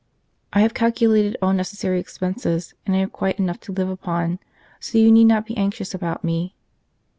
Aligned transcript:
"I 0.53 0.61
have 0.61 0.73
calculated 0.73 1.37
all 1.43 1.53
necessary 1.53 1.99
expenses, 1.99 2.73
and 2.87 2.95
I 2.95 2.99
have 3.01 3.11
quite 3.11 3.37
enough 3.37 3.59
to 3.59 3.71
live 3.71 3.87
upon, 3.87 4.39
so 4.79 4.97
you 4.97 5.11
need 5.11 5.25
not 5.25 5.45
be 5.45 5.55
anxious 5.55 5.93
about 5.93 6.23
me. 6.23 6.55